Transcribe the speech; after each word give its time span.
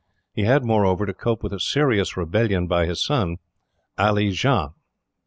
He 0.33 0.45
had, 0.45 0.65
moreover, 0.65 1.05
to 1.05 1.13
cope 1.13 1.43
with 1.43 1.53
a 1.53 1.59
serious 1.59 2.17
rebellion 2.17 2.65
by 2.65 2.87
his 2.87 3.03
son, 3.05 3.37
Ali 3.99 4.31
Jah. 4.31 4.73